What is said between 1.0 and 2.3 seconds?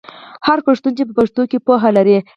په پښتو کې پوهه لري.